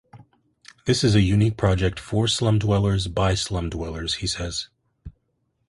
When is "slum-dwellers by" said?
2.27-3.35